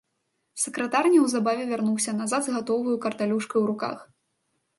Сакратар 0.61 1.09
неўзабаве 1.15 1.63
вярнуўся 1.73 2.11
назад 2.23 2.41
з 2.47 2.57
гатоваю 2.57 2.97
карталюшкаю 3.05 3.53
ў 3.61 3.65
руках. 3.73 3.97